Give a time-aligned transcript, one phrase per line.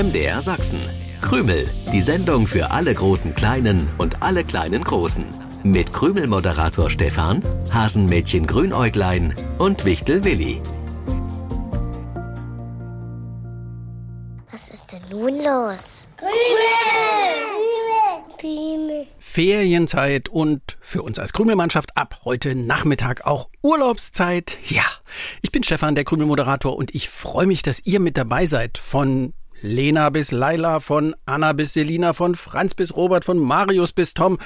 [0.00, 0.80] MDR Sachsen.
[1.20, 5.26] Krümel, die Sendung für alle großen Kleinen und alle kleinen Großen.
[5.62, 10.62] Mit Krümel-Moderator Stefan, Hasenmädchen Grünäuglein und Wichtel Willi.
[14.50, 16.08] Was ist denn nun los?
[16.16, 16.32] Krümel!
[18.38, 19.06] Krümel!
[19.18, 24.56] Ferienzeit und für uns als Krümelmannschaft ab heute Nachmittag auch Urlaubszeit.
[24.66, 24.86] Ja,
[25.42, 29.34] ich bin Stefan, der Krümelmoderator und ich freue mich, dass ihr mit dabei seid von
[29.62, 34.38] Lena bis Laila, von Anna bis Selina, von Franz bis Robert, von Marius bis Tom.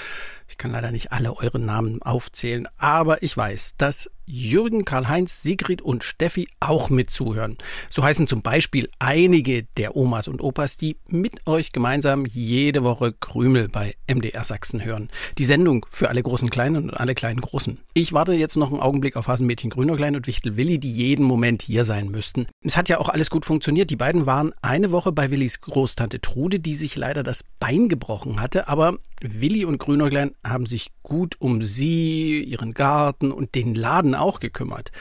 [0.54, 5.82] Ich kann leider nicht alle eure Namen aufzählen, aber ich weiß, dass Jürgen, Karl-Heinz, Sigrid
[5.82, 7.58] und Steffi auch mitzuhören.
[7.90, 13.12] So heißen zum Beispiel einige der Omas und Opas, die mit euch gemeinsam jede Woche
[13.12, 15.10] Krümel bei MDR Sachsen hören.
[15.38, 17.78] Die Sendung für alle großen Kleinen und alle kleinen Großen.
[17.92, 21.62] Ich warte jetzt noch einen Augenblick auf Hasenmädchen Grünerklein und Wichtel Willi, die jeden Moment
[21.62, 22.46] hier sein müssten.
[22.62, 23.90] Es hat ja auch alles gut funktioniert.
[23.90, 28.40] Die beiden waren eine Woche bei Willis Großtante Trude, die sich leider das Bein gebrochen
[28.40, 34.14] hatte, aber Willi und Grünerklein haben sich gut um sie, ihren Garten und den Laden
[34.14, 34.92] auch gekümmert.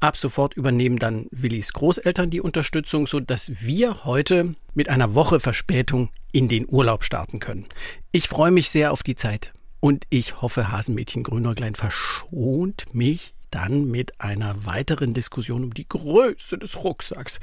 [0.00, 5.40] Ab sofort übernehmen dann Willis Großeltern die Unterstützung, so dass wir heute mit einer Woche
[5.40, 7.66] Verspätung in den Urlaub starten können.
[8.12, 13.90] Ich freue mich sehr auf die Zeit und ich hoffe, Hasenmädchen Grünäuglein verschont mich dann
[13.90, 17.38] mit einer weiteren Diskussion um die Größe des Rucksacks.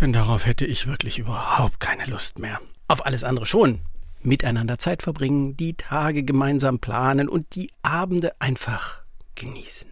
[0.00, 2.60] Denn darauf hätte ich wirklich überhaupt keine Lust mehr.
[2.88, 3.82] Auf alles andere schon
[4.24, 9.02] miteinander Zeit verbringen, die Tage gemeinsam planen und die Abende einfach
[9.34, 9.90] genießen.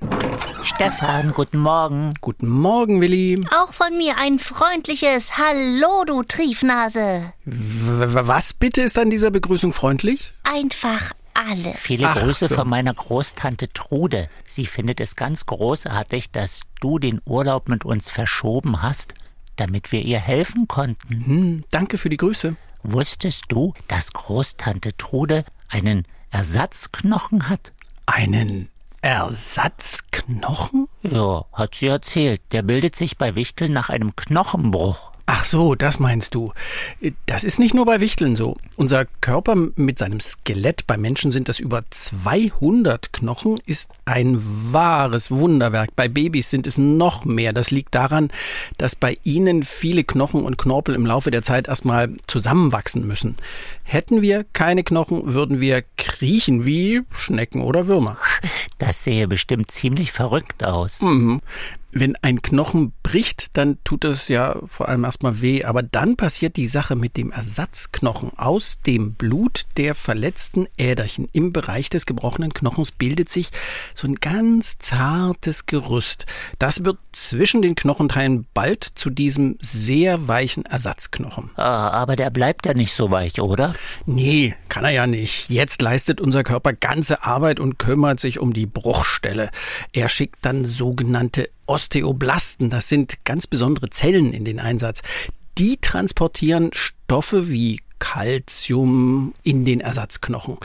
[0.63, 2.11] Stefan, guten Morgen.
[2.21, 3.43] Guten Morgen, Willi.
[3.59, 7.33] Auch von mir ein freundliches Hallo, du Triefnase.
[7.45, 10.33] W was bitte ist an dieser Begrüßung freundlich?
[10.45, 11.79] Einfach alles.
[11.79, 12.55] Viele Ach Grüße so.
[12.55, 14.29] von meiner Großtante Trude.
[14.47, 19.15] Sie findet es ganz großartig, dass du den Urlaub mit uns verschoben hast,
[19.57, 21.25] damit wir ihr helfen konnten.
[21.25, 22.57] Hm, danke für die Grüße.
[22.83, 27.73] Wusstest du, dass Großtante Trude einen Ersatzknochen hat?
[28.07, 28.71] Einen
[29.03, 30.89] Ersatzknochen?
[31.03, 32.41] Ja, hat sie erzählt.
[32.53, 35.10] Der bildet sich bei Wichtel nach einem Knochenbruch.
[35.33, 36.53] Ach so, das meinst du.
[37.27, 38.57] Das ist nicht nur bei Wichteln so.
[38.75, 44.43] Unser Körper mit seinem Skelett, bei Menschen sind das über 200 Knochen, ist ein
[44.73, 45.95] wahres Wunderwerk.
[45.95, 47.53] Bei Babys sind es noch mehr.
[47.53, 48.33] Das liegt daran,
[48.77, 53.37] dass bei ihnen viele Knochen und Knorpel im Laufe der Zeit erstmal zusammenwachsen müssen.
[53.85, 58.17] Hätten wir keine Knochen, würden wir kriechen wie Schnecken oder Würmer.
[58.81, 61.03] Das sähe bestimmt ziemlich verrückt aus.
[61.03, 61.41] Mhm
[61.93, 66.57] wenn ein Knochen bricht, dann tut das ja vor allem erstmal weh, aber dann passiert
[66.57, 68.31] die Sache mit dem Ersatzknochen.
[68.37, 73.51] Aus dem Blut der verletzten Äderchen im Bereich des gebrochenen Knochens bildet sich
[73.95, 76.27] so ein ganz zartes Gerüst.
[76.59, 81.51] Das wird zwischen den Knochenteilen bald zu diesem sehr weichen Ersatzknochen.
[81.57, 83.75] Ah, aber der bleibt ja nicht so weich, oder?
[84.07, 85.51] Nee, kann er ja nicht.
[85.51, 89.51] Jetzt leistet unser Körper ganze Arbeit und kümmert sich um die Bruchstelle.
[89.93, 95.03] Er schickt dann sogenannte Osteoblasten, das sind ganz besondere Zellen in den Einsatz.
[95.59, 100.57] Die transportieren Stoffe wie Calcium in den Ersatzknochen.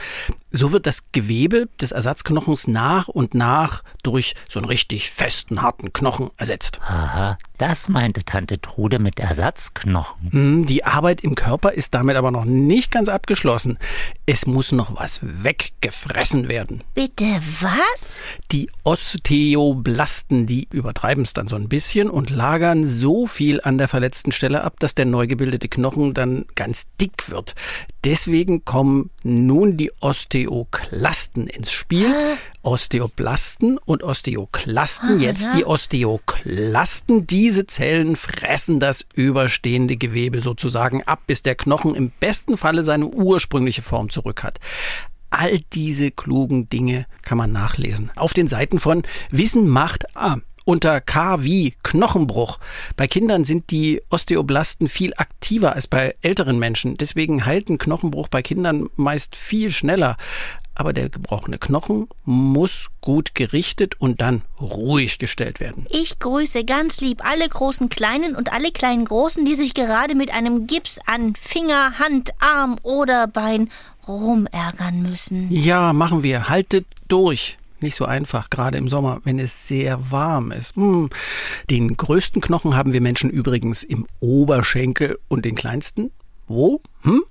[0.56, 5.92] So wird das Gewebe des Ersatzknochens nach und nach durch so einen richtig festen, harten
[5.92, 6.80] Knochen ersetzt.
[6.80, 10.32] Aha, das meinte Tante Trude mit Ersatzknochen.
[10.32, 13.78] Hm, die Arbeit im Körper ist damit aber noch nicht ganz abgeschlossen.
[14.24, 16.82] Es muss noch was weggefressen werden.
[16.94, 18.18] Bitte was?
[18.50, 23.88] Die Osteoblasten, die übertreiben es dann so ein bisschen und lagern so viel an der
[23.88, 27.54] verletzten Stelle ab, dass der neu gebildete Knochen dann ganz dick wird.
[28.04, 29.90] Deswegen kommen nun die
[30.46, 32.12] Osteoklasten ins Spiel.
[32.62, 35.18] Osteoblasten und Osteoklasten.
[35.18, 37.26] Ah, Jetzt die Osteoklasten.
[37.26, 43.06] Diese Zellen fressen das überstehende Gewebe sozusagen ab, bis der Knochen im besten Falle seine
[43.06, 44.58] ursprüngliche Form zurück hat.
[45.30, 48.10] All diese klugen Dinge kann man nachlesen.
[48.16, 52.58] Auf den Seiten von Wissen macht A unter K wie Knochenbruch.
[52.96, 56.96] Bei Kindern sind die Osteoblasten viel aktiver als bei älteren Menschen.
[56.98, 60.16] Deswegen halten Knochenbruch bei Kindern meist viel schneller.
[60.74, 65.86] Aber der gebrochene Knochen muss gut gerichtet und dann ruhig gestellt werden.
[65.88, 70.34] Ich grüße ganz lieb alle großen Kleinen und alle kleinen Großen, die sich gerade mit
[70.34, 73.70] einem Gips an Finger, Hand, Arm oder Bein
[74.06, 75.50] rumärgern müssen.
[75.50, 76.50] Ja, machen wir.
[76.50, 80.76] Haltet durch nicht so einfach, gerade im Sommer, wenn es sehr warm ist.
[80.76, 81.10] Hm.
[81.70, 86.10] Den größten Knochen haben wir Menschen übrigens im Oberschenkel und den kleinsten?
[86.46, 86.80] Wo?
[87.02, 87.22] Hm?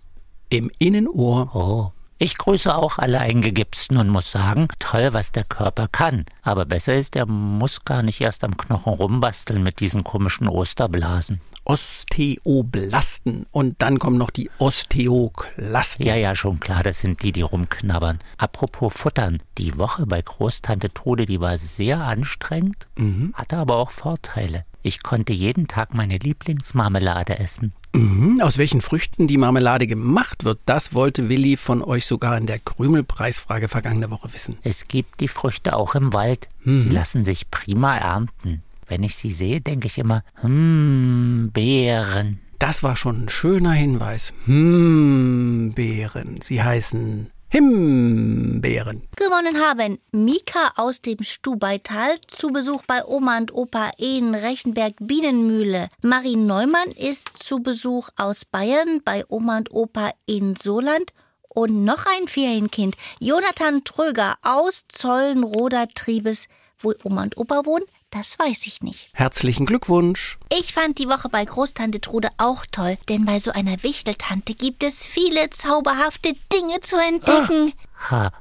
[0.50, 1.56] Im Innenohr.
[1.56, 1.94] Oh.
[2.25, 6.25] Ich grüße auch alle Eingegipsten und muss sagen, toll, was der Körper kann.
[6.42, 11.39] Aber besser ist, er muss gar nicht erst am Knochen rumbasteln mit diesen komischen Osterblasen.
[11.66, 16.04] Osteoblasten und dann kommen noch die Osteoklasten.
[16.04, 18.18] Ja, ja, schon klar, das sind die, die rumknabbern.
[18.39, 22.88] Apropos Futtern, die Woche bei Großtante Trude, die war sehr anstrengend,
[23.36, 24.66] hatte aber auch Vorteile.
[24.81, 27.74] Ich konnte jeden Tag meine Lieblingsmarmelade essen.
[27.95, 32.45] Mhm, aus welchen Früchten die Marmelade gemacht wird, das wollte Willi von euch sogar in
[32.45, 34.57] der Krümelpreisfrage vergangene Woche wissen.
[34.63, 36.47] Es gibt die Früchte auch im Wald.
[36.65, 38.63] Sie lassen sich prima ernten.
[38.88, 42.39] Wenn ich sie sehe, denke ich immer, hm, Beeren.
[42.59, 44.33] Das war schon ein schöner Hinweis.
[44.45, 46.36] Himbeeren.
[46.42, 49.07] Sie heißen Himbeeren.
[49.16, 55.88] Gewonnen haben Mika aus dem Stubaital zu Besuch bei Oma und Opa in Rechenberg Bienenmühle.
[56.02, 61.13] Marie Neumann ist zu Besuch aus Bayern bei Oma und Opa in Soland.
[61.48, 66.50] Und noch ein Ferienkind, Jonathan Tröger aus Zollenroder Triebes.
[66.80, 69.09] Wo Oma und Opa wohnen, das weiß ich nicht.
[69.13, 70.39] Herzlichen Glückwunsch.
[70.50, 74.83] Ich fand die Woche bei Großtante Trude auch toll, denn bei so einer Wichteltante gibt
[74.83, 77.73] es viele zauberhafte Dinge zu entdecken.
[78.09, 78.31] Ha,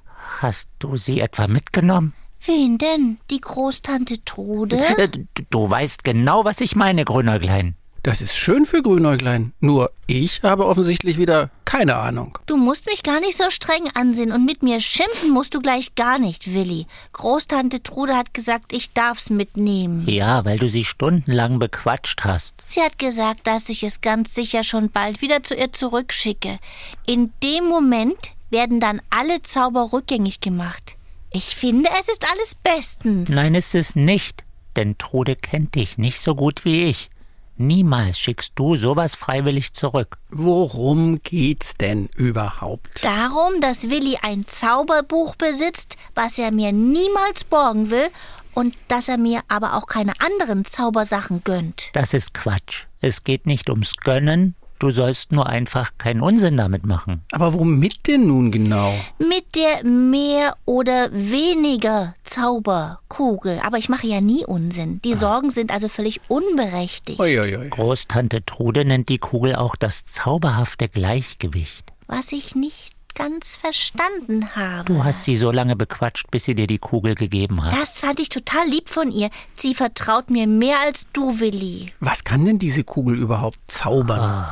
[0.41, 2.15] hast du sie etwa mitgenommen?
[2.47, 3.19] Wen denn?
[3.31, 4.77] Die Großtante Trude?
[4.77, 7.75] Äh, du, du weißt genau, was ich meine, Grünäuglein.
[8.05, 9.55] Das ist schön für Grünäuglein.
[9.61, 12.39] Nur ich habe offensichtlich wieder keine Ahnung.
[12.45, 15.95] Du musst mich gar nicht so streng ansehen und mit mir schimpfen musst du gleich
[15.95, 16.87] gar nicht, Willi.
[17.15, 20.07] Großtante Trude hat gesagt, ich darf's mitnehmen.
[20.07, 22.53] Ja, weil du sie stundenlang bequatscht hast.
[22.63, 26.59] Sie hat gesagt, dass ich es ganz sicher schon bald wieder zu ihr zurückschicke.
[27.07, 30.97] In dem Moment werden dann alle Zauber rückgängig gemacht.
[31.33, 33.31] Ich finde, es ist alles bestens.
[33.31, 34.45] Nein, ist es nicht,
[34.77, 37.09] denn Trude kennt dich nicht so gut wie ich.
[37.57, 40.19] Niemals schickst du sowas freiwillig zurück.
[40.31, 43.05] Worum geht's denn überhaupt?
[43.05, 48.09] Darum, dass Willi ein Zauberbuch besitzt, was er mir niemals borgen will
[48.55, 51.91] und dass er mir aber auch keine anderen Zaubersachen gönnt.
[51.93, 52.87] Das ist Quatsch.
[53.01, 54.57] Es geht nicht ums Gönnen.
[54.85, 57.23] Du sollst nur einfach keinen Unsinn damit machen.
[57.33, 58.93] Aber womit denn nun genau?
[59.19, 63.63] Mit der mehr oder weniger Zauberkugel.
[63.65, 65.01] Aber ich mache ja nie Unsinn.
[65.03, 67.19] Die Sorgen sind also völlig unberechtigt.
[67.19, 67.71] Uiuiui.
[67.71, 71.95] Großtante Trude nennt die Kugel auch das zauberhafte Gleichgewicht.
[72.07, 74.93] Was ich nicht ganz verstanden habe.
[74.93, 77.73] Du hast sie so lange bequatscht, bis sie dir die Kugel gegeben hat.
[77.73, 79.31] Das fand ich total lieb von ihr.
[79.55, 81.93] Sie vertraut mir mehr als du, Willi.
[82.01, 84.45] Was kann denn diese Kugel überhaupt zaubern?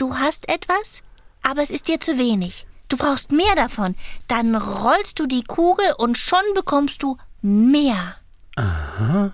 [0.00, 1.02] Du hast etwas,
[1.42, 2.66] aber es ist dir zu wenig.
[2.88, 3.96] Du brauchst mehr davon.
[4.28, 8.16] Dann rollst du die Kugel und schon bekommst du mehr.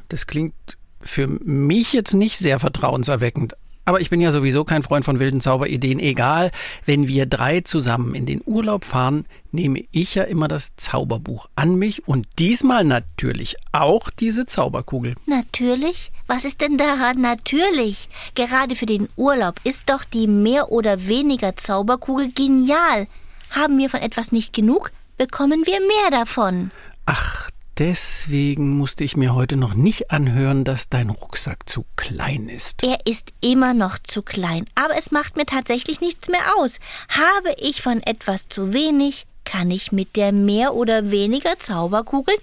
[0.08, 0.54] Das klingt
[1.00, 3.56] für mich jetzt nicht sehr vertrauenserweckend.
[3.88, 6.00] Aber ich bin ja sowieso kein Freund von wilden Zauberideen.
[6.00, 6.50] Egal,
[6.84, 11.76] wenn wir drei zusammen in den Urlaub fahren, nehme ich ja immer das Zauberbuch an
[11.76, 15.14] mich und diesmal natürlich auch diese Zauberkugel.
[15.26, 16.10] Natürlich?
[16.26, 18.08] Was ist denn daran natürlich?
[18.34, 23.06] Gerade für den Urlaub ist doch die mehr oder weniger Zauberkugel genial.
[23.50, 26.72] Haben wir von etwas nicht genug, bekommen wir mehr davon.
[27.06, 32.82] Ach, deswegen musste ich mir heute noch nicht anhören, dass dein Rucksack zu klein ist.
[32.82, 36.78] Er ist immer noch zu klein, aber es macht mir tatsächlich nichts mehr aus.
[37.08, 42.34] Habe ich von etwas zu wenig, kann ich mit der mehr oder weniger Zauberkugel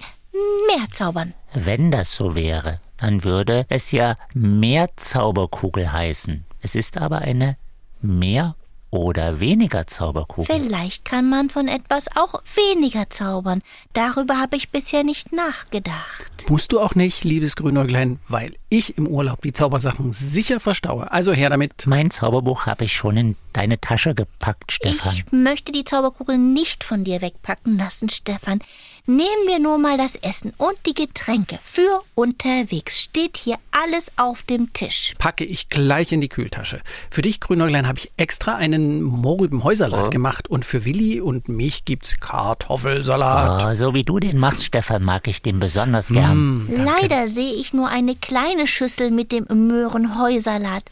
[0.68, 1.34] mehr zaubern.
[1.54, 6.46] Wenn das so wäre, dann würde es ja mehr Zauberkugel heißen.
[6.62, 7.58] Es ist aber eine
[8.02, 8.56] mehr
[8.94, 10.62] oder weniger Zauberkugel.
[10.62, 13.64] Vielleicht kann man von etwas auch weniger zaubern.
[13.94, 16.48] Darüber habe ich bisher nicht nachgedacht.
[16.48, 21.12] Musst du auch nicht, liebes Grünäuglein, weil ich im Urlaub die Zaubersachen sicher verstaue.
[21.12, 21.88] Also her damit.
[21.88, 25.16] Mein Zauberbuch habe ich schon in deine Tasche gepackt, Stefan.
[25.16, 28.60] Ich möchte die Zauberkugel nicht von dir wegpacken lassen, Stefan.
[29.06, 31.60] Nehmen wir nur mal das Essen und die Getränke.
[31.62, 35.14] Für unterwegs steht hier alles auf dem Tisch.
[35.20, 36.80] Packe ich gleich in die Kühltasche.
[37.12, 42.18] Für dich, Grünäuglein, habe ich extra einen Mohrrübenheusalat gemacht und für Willi und mich gibt's
[42.22, 43.66] Kartoffelsalat.
[43.66, 46.70] Oh, so wie du den machst, Stefan, mag ich den besonders gern.
[46.70, 50.86] Leider sehe ich nur eine kleine Schüssel mit dem Möhrenheusalat.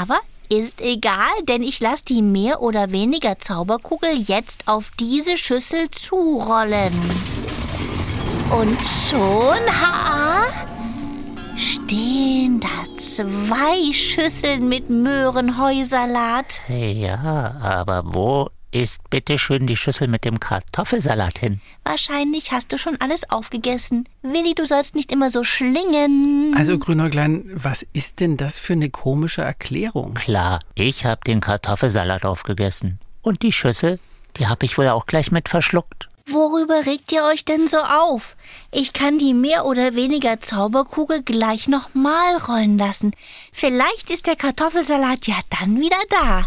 [0.00, 5.90] Aber ist egal, denn ich lasse die mehr oder weniger Zauberkugel jetzt auf diese Schüssel
[5.90, 6.92] zurollen.
[8.50, 10.46] Und schon, ha,
[11.56, 16.60] stehen da zwei Schüsseln mit Möhrenheusalat.
[16.68, 21.60] Ja, aber wo ist bitteschön die Schüssel mit dem Kartoffelsalat hin?
[21.84, 24.08] Wahrscheinlich hast du schon alles aufgegessen.
[24.22, 26.54] Willi, du sollst nicht immer so schlingen.
[26.56, 30.14] Also, Grünäuglein, was ist denn das für eine komische Erklärung?
[30.14, 33.00] Klar, ich habe den Kartoffelsalat aufgegessen.
[33.22, 33.98] Und die Schüssel,
[34.36, 36.08] die habe ich wohl auch gleich mit verschluckt.
[36.28, 38.34] Worüber regt ihr euch denn so auf?
[38.72, 43.12] Ich kann die mehr oder weniger Zauberkugel gleich nochmal rollen lassen.
[43.52, 46.44] Vielleicht ist der Kartoffelsalat ja dann wieder da.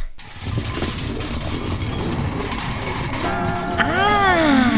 [3.78, 4.70] Ah,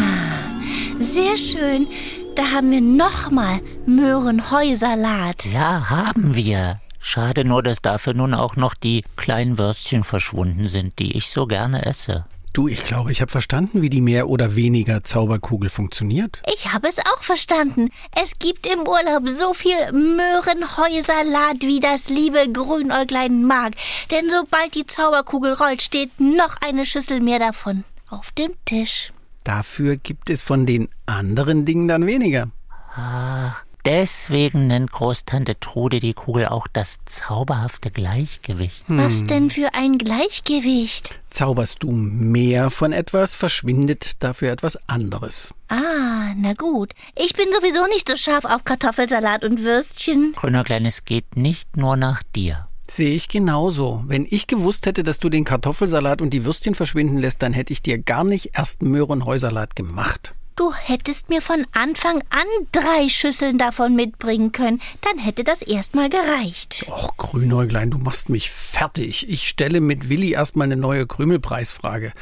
[1.00, 1.88] sehr schön.
[2.36, 5.46] Da haben wir nochmal Möhrenheusalat.
[5.46, 6.75] Ja, haben wir.
[7.00, 11.48] Schade nur, dass dafür nun auch noch die kleinen Würstchen verschwunden sind, die ich so
[11.48, 12.25] gerne esse.
[12.53, 16.41] Du, ich glaube, ich habe verstanden, wie die mehr oder weniger Zauberkugel funktioniert.
[16.53, 17.89] Ich habe es auch verstanden.
[18.22, 23.74] Es gibt im Urlaub so viel Möhrenheusalat, wie das liebe Grünäuglein mag.
[24.12, 29.13] Denn sobald die Zauberkugel rollt, steht noch eine Schüssel mehr davon auf dem Tisch.
[29.46, 32.50] Dafür gibt es von den anderen Dingen dann weniger.
[32.93, 38.83] Ach, deswegen nennt Großtante Trude die Kugel auch das zauberhafte Gleichgewicht.
[38.88, 41.19] Was denn für ein Gleichgewicht?
[41.29, 45.53] Zauberst du mehr von etwas, verschwindet dafür etwas anderes.
[45.69, 46.93] Ah, na gut.
[47.15, 50.33] Ich bin sowieso nicht so scharf auf Kartoffelsalat und Würstchen.
[50.35, 52.67] Grüner Kleines geht nicht nur nach dir.
[52.89, 54.03] Sehe ich genauso.
[54.07, 57.71] Wenn ich gewusst hätte, dass du den Kartoffelsalat und die Würstchen verschwinden lässt, dann hätte
[57.71, 60.33] ich dir gar nicht erst Möhrenheusalat gemacht.
[60.55, 64.81] Du hättest mir von Anfang an drei Schüsseln davon mitbringen können.
[65.01, 66.86] Dann hätte das erstmal gereicht.
[66.88, 69.27] Och, Grünäuglein, du machst mich fertig.
[69.29, 72.13] Ich stelle mit Willi erstmal eine neue Krümelpreisfrage.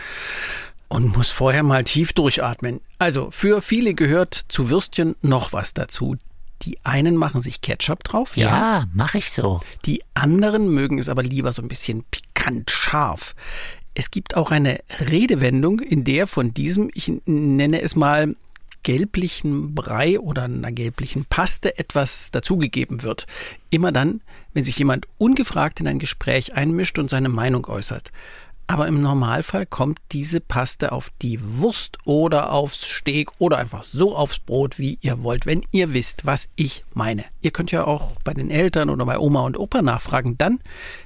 [0.88, 2.81] Und muss vorher mal tief durchatmen.
[2.98, 6.15] Also, für viele gehört zu Würstchen noch was dazu.
[6.63, 8.48] Die einen machen sich Ketchup drauf, ja.
[8.48, 9.62] Ja, mach ich so.
[9.86, 13.33] Die anderen mögen es aber lieber so ein bisschen pikant scharf.
[13.93, 18.36] Es gibt auch eine Redewendung, in der von diesem, ich nenne es mal,
[18.84, 23.25] gelblichen Brei oder einer gelblichen Paste etwas dazugegeben wird.
[23.69, 24.22] Immer dann,
[24.53, 28.12] wenn sich jemand ungefragt in ein Gespräch einmischt und seine Meinung äußert.
[28.67, 34.15] Aber im Normalfall kommt diese Paste auf die Wurst oder aufs Steak oder einfach so
[34.15, 37.25] aufs Brot, wie ihr wollt, wenn ihr wisst, was ich meine.
[37.41, 40.38] Ihr könnt ja auch bei den Eltern oder bei Oma und Opa nachfragen.
[40.38, 40.60] Dann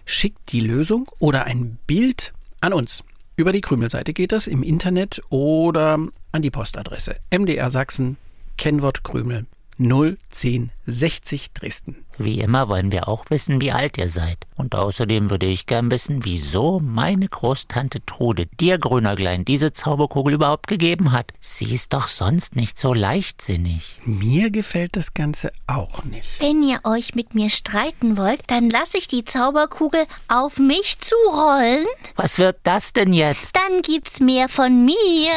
[0.03, 3.03] schickt die Lösung oder ein Bild an uns.
[3.35, 5.99] Über die Krümelseite geht das im Internet oder
[6.31, 8.17] an die Postadresse MDR Sachsen,
[8.57, 9.47] Kennwort Krümel
[9.79, 12.05] 01060 Dresden.
[12.17, 14.37] Wie immer wollen wir auch wissen, wie alt ihr seid.
[14.55, 20.67] Und außerdem würde ich gern wissen, wieso meine Großtante Trude dir, Grünerglein, diese Zauberkugel überhaupt
[20.67, 21.31] gegeben hat.
[21.41, 23.97] Sie ist doch sonst nicht so leichtsinnig.
[24.05, 26.39] Mir gefällt das Ganze auch nicht.
[26.39, 31.85] Wenn ihr euch mit mir streiten wollt, dann lasse ich die Zauberkugel auf mich zurollen.
[32.15, 33.55] Was wird das denn jetzt?
[33.55, 35.31] Dann gibt's mehr von mir.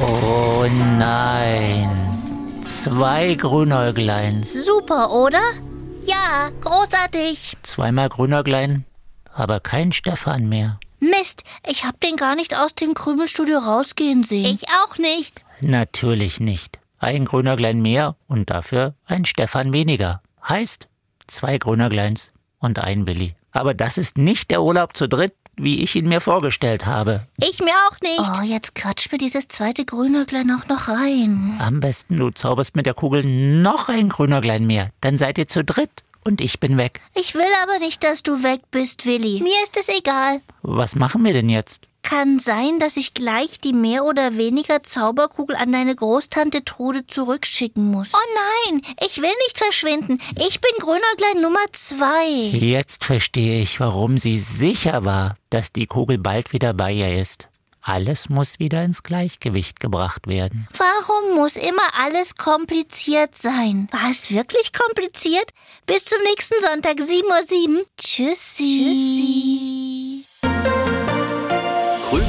[0.00, 0.66] Oh
[0.98, 2.11] nein.
[2.72, 4.44] Zwei Grünäuglein.
[4.44, 5.42] Super, oder?
[6.04, 7.56] Ja, großartig.
[7.62, 8.86] Zweimal Grünäuglein,
[9.32, 10.80] aber kein Stefan mehr.
[10.98, 14.46] Mist, ich hab den gar nicht aus dem Krümelstudio rausgehen sehen.
[14.46, 15.44] Ich auch nicht.
[15.60, 16.80] Natürlich nicht.
[16.98, 20.22] Ein Grünerglein mehr und dafür ein Stefan weniger.
[20.48, 20.88] Heißt
[21.28, 23.36] zwei Grünergleins und ein Billy.
[23.52, 27.26] Aber das ist nicht der Urlaub zu dritt, wie ich ihn mir vorgestellt habe.
[27.38, 28.40] Ich mir auch nicht.
[28.40, 31.56] Oh, jetzt quatscht mir dieses zweite Grünerglein auch noch rein.
[31.58, 34.90] Am besten du zauberst mit der Kugel noch ein Grünerglein mehr.
[35.00, 37.00] Dann seid ihr zu dritt und ich bin weg.
[37.14, 39.40] Ich will aber nicht, dass du weg bist, Willi.
[39.42, 40.40] Mir ist es egal.
[40.62, 41.88] Was machen wir denn jetzt?
[42.02, 47.90] Kann sein, dass ich gleich die mehr oder weniger Zauberkugel an deine Großtante Trude zurückschicken
[47.90, 48.10] muss.
[48.12, 50.18] Oh nein, ich will nicht verschwinden.
[50.36, 52.28] Ich bin Grünerglein Nummer zwei.
[52.56, 57.48] Jetzt verstehe ich, warum sie sicher war, dass die Kugel bald wieder bei ihr ist.
[57.84, 60.68] Alles muss wieder ins Gleichgewicht gebracht werden.
[60.76, 63.88] Warum muss immer alles kompliziert sein?
[63.90, 65.50] War es wirklich kompliziert?
[65.86, 67.84] Bis zum nächsten Sonntag, 7.07 Uhr.
[67.96, 68.92] Tschüssi.
[68.94, 69.81] Tschüssi.